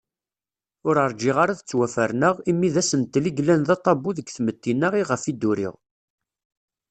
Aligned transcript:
Ur 0.87 0.95
rǧiɣ 1.11 1.37
ara 1.43 1.51
ad 1.53 1.59
ttwaferneɣ 1.59 2.35
imi 2.51 2.69
d 2.73 2.75
asentel 2.81 3.25
i 3.29 3.31
yellan 3.37 3.61
d 3.67 3.69
aṭabu 3.77 4.09
deg 4.17 4.27
tmetti-nneɣ 4.29 4.93
i 4.95 5.03
ɣef 5.09 5.23
i 5.31 5.33
d-uriɣ. 5.33 5.75